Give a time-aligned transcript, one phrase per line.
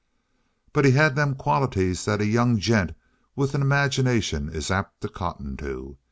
[0.73, 2.93] "But he had them qualities that a young gent
[3.35, 5.99] with an imagination is apt to cotton to.